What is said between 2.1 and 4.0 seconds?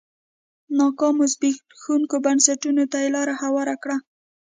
بنسټونو ته یې لار هواره کړه.